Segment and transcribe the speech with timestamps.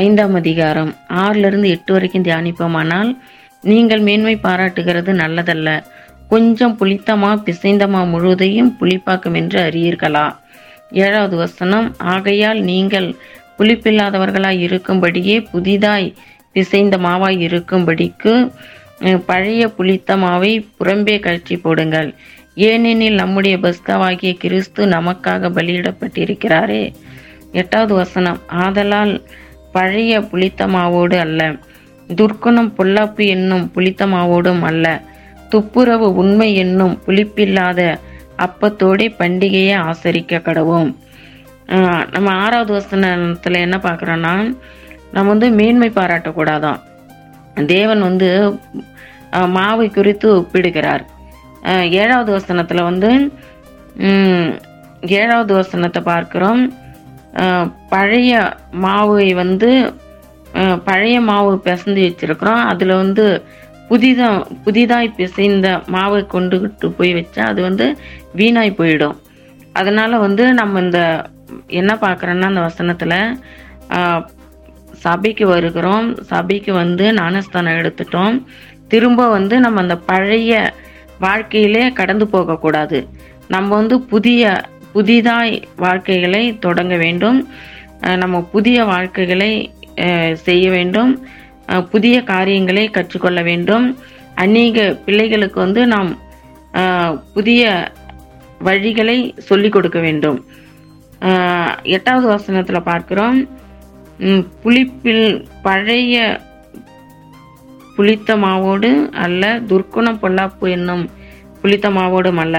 [0.00, 0.90] ஐந்தாம் அதிகாரம்.
[1.22, 3.10] ஆறுல இருந்து எட்டு வரைக்கும் தியானிப்போமானால்
[3.62, 5.68] நீங்கள் மேன்மை பாராட்டுகிறது நல்லதல்ல.
[6.28, 10.24] கொஞ்சம் புளித்தமா பிசைந்தமா முழுவதையும் புளிப்பாக்கும் என்று அறியீர்களா?
[10.90, 13.08] ஏழாவது வசனம் ஆகையால் நீங்கள்
[13.58, 16.08] புளிப்பில்லாதவர்களாய் இருக்கும்படியே புதிதாய்
[16.54, 18.34] பிசைந்த மாவாய் இருக்கும்படிக்கு
[19.26, 22.10] பழைய புளித்த மாவை புறம்பே கழற்றி போடுங்கள்.
[22.54, 26.82] ஏனெனில் நம்முடைய பஸ்தாவாகிய கிறிஸ்து நமக்காக பலியிடப்பட்டிருக்கிறாரே.
[27.52, 29.14] எட்டாவது வசனம் ஆதலால்
[29.74, 31.40] பழைய புளித்த மாவோடு அல்ல.
[32.08, 34.86] துர்க்குணம் பொல்லாப்பு என்னும் புளித்த மாவோடும் அல்ல.
[35.52, 37.80] துப்புரவு உண்மை என்னும் புளிப்பில்லாத
[38.44, 40.90] அப்பத்தோடே பண்டிகையை ஆசரிக்க கடவோம்
[42.14, 44.32] நம்ம ஆறாவது வசனத்தில் என்ன பார்க்குறோன்னா
[45.14, 46.80] நம்ம வந்து மேன்மை பாராட்டக்கூடாதான்.
[47.74, 48.28] தேவன் வந்து
[49.56, 51.04] மாவை குறித்து ஒப்பிடுகிறார்.
[52.00, 53.10] ஏழாவது வசனத்தில் வந்து
[55.20, 56.62] ஏழாவது வசனத்தை பார்க்குறோம்.
[57.92, 58.32] பழைய
[58.84, 59.70] மாவை வந்து
[60.88, 62.62] பழைய மாவு பிசைந்து வச்சிருக்கிறோம்.
[62.70, 63.26] அதில் வந்து
[63.90, 67.86] புதிதாக புதிதாய் பிசைந்த மாவை கொண்டுகிட்டு போய் வச்சா அது வந்து
[68.38, 69.16] வீணாய் போயிடும்.
[69.80, 71.00] அதனால் வந்து நம்ம இந்த
[71.80, 73.18] என்ன பார்க்குறோன்னா அந்த வசனத்தில்
[75.04, 76.06] சபைக்கு வருகிறோம்.
[76.32, 78.36] சபைக்கு வந்து ஞானஸ்தானம் எடுத்துட்டோம்.
[78.92, 80.52] திரும்ப வந்து நம்ம அந்த பழைய
[81.24, 82.98] வாழ்க்கையிலே கடந்து போகக்கூடாது.
[83.54, 84.42] நம்ம வந்து புதிய
[84.92, 87.38] புதிதாய் வாழ்க்கைகளை தொடங்க வேண்டும்.
[88.22, 89.52] நம்ம புதிய வாழ்க்கைகளை
[90.46, 91.12] செய்ய வேண்டும்.
[91.90, 93.86] புதிய காரியங்களை கற்றுக்கொள்ள வேண்டும்.
[94.44, 96.10] அநேக பிள்ளைகளுக்கு வந்து நாம்
[97.34, 97.92] புதிய
[98.64, 100.38] வழிகளை சொல்லிக் கொடுக்க வேண்டும்.
[101.96, 103.38] எட்டாவது வசனத்தில் பார்க்கிறோம்.
[104.62, 105.26] புளிப்பில்
[105.62, 106.16] பழைய
[107.96, 108.90] புளித்த மாவோடு
[109.24, 111.04] அல்ல துர்க்குணம் பொல்லாப்பு என்னும்
[111.60, 112.56] புளித்த மாவோடும் அல்ல.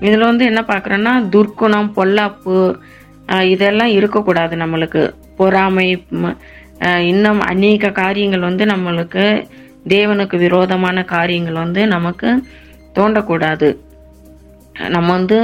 [0.00, 2.56] இதுல வந்து என்ன பார்க்குறோன்னா துர்க்குணம் பொல்லாப்பு
[3.46, 5.02] இதெல்லாம் இருக்கக்கூடாது நம்மளுக்கு.
[5.36, 5.86] பொறாமை
[7.02, 9.24] இன்னும் அநேக காரியங்கள் வந்து நம்மளுக்கு
[9.88, 12.28] தேவனுக்கு விரோதமான காரியங்கள் வந்து நமக்கு
[12.94, 13.68] தோண்டக்கூடாது
[14.88, 15.38] நம்ம வந்து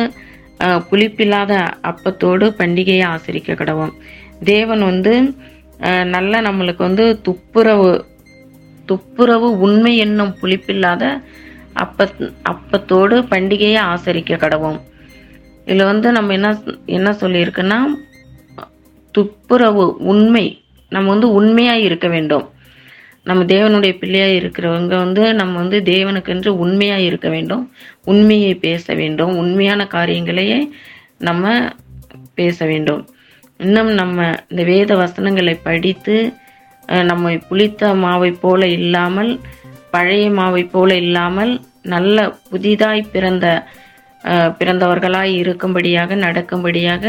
[0.91, 1.53] புளிப்பில்லாத
[1.83, 3.95] அப்பத்தோடு பண்டிகையை ஆசிரிக்க கிடவோம்
[4.45, 5.13] தேவன் வந்து
[6.05, 7.91] நல்ல நம்மளுக்கு வந்து துப்புரவு
[8.87, 11.05] துப்புரவு உண்மை என்னும் புளிப்பில்லாத
[11.83, 12.09] அப்ப
[12.43, 14.79] அப்பத்தோடு பண்டிகையை ஆசரிக்க கடவோம்
[15.65, 16.49] இதில் வந்து நம்ம என்ன
[16.97, 17.79] என்ன சொல்லியிருக்குன்னா
[19.15, 20.47] துப்புரவு உண்மை.
[20.93, 22.45] நம்ம வந்து உண்மையாக இருக்க வேண்டும்.
[23.29, 27.63] நம்ம தேவனுடைய பிள்ளையாக இருக்கிறவங்க வந்து நம்ம வந்து தேவனுக்கென்று உண்மையாக இருக்க வேண்டும்.
[28.05, 29.33] உண்மையை பேச வேண்டும்.
[29.37, 30.59] உண்மையான காரியங்களையே
[31.19, 31.55] நம்ம
[32.35, 33.03] பேச வேண்டும்.
[33.61, 36.17] இன்னும் நம்ம இந்த வேத வசனங்களை படித்து
[37.11, 39.33] நம்மை புளித்த மாவை போல இல்லாமல்
[39.97, 41.53] பழைய மாவை போல இல்லாமல்
[41.95, 43.47] நல்ல புதிதாய் பிறந்த
[44.59, 47.05] பிறந்தவர்களாய் இருக்கும்படியாக நடக்கும்படியாக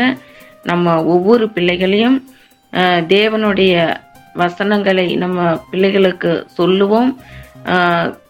[0.70, 2.18] நம்ம ஒவ்வொரு பிள்ளைகளையும்
[3.14, 3.74] தேவனுடைய
[4.42, 7.12] வசனங்களை நம்ம பிள்ளைகளுக்கு சொல்லுவோம்.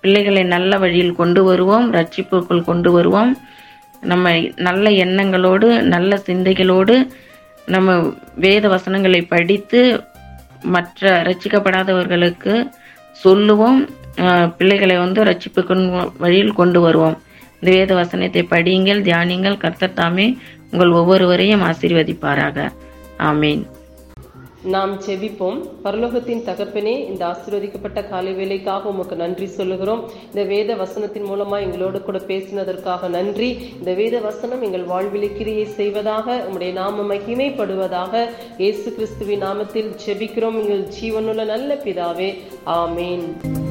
[0.01, 3.31] பிள்ளைகளை நல்ல வழியில் கொண்டு வருவோம் ரட்சிப்புக்குள் கொண்டு வருவோம்.
[4.11, 4.31] நம்ம
[4.67, 6.95] நல்ல எண்ணங்களோடு நல்ல சிந்தைகளோடு
[7.75, 7.97] நம்ம
[8.45, 9.81] வேத வசனங்களை படித்து
[10.75, 12.53] மற்ற ரட்சிக்கப்படாதவர்களுக்கு
[13.25, 13.81] சொல்லுவோம்.
[14.57, 17.17] பிள்ளைகளை வந்து ரட்சிப்புக்கு வழியில் கொண்டு வருவோம்.
[17.59, 20.37] இந்த வேத வசனத்தை படியுங்கள் தியானிங்கள் கர்த்தர் தாமே
[20.71, 22.71] உங்கள் ஒவ்வொருவரையும் ஆசீர்வதிப்பாராக.
[23.17, 23.65] ஆமீன்.
[24.61, 25.59] நாம் செபிப்போம்.
[25.83, 30.09] பரலோகத்தின் தகப்பனே இந்த ஆசீர்வதிக்கப்பட்ட காலை வேலைக்காக உமக்கு நன்றி சொல்லுகிறோம்.
[30.25, 33.57] இந்த வேத வசனத்தின் மூலமா எங்களோடு கூட பேசினதற்காக நன்றி.
[33.77, 38.25] இந்த வேத வசனம் எங்கள் வாழ்வில் கிரியை செய்வதாக உங்களுடைய நாம மகிமைப்படுவதாக
[38.57, 40.59] இயேசு கிறிஸ்துவின் நாமத்தில் செபிக்கிறோம்.
[40.63, 42.37] எங்கள் ஜீவனுள்ள நல்ல பிதாவே.
[42.65, 43.66] ஆமேன்.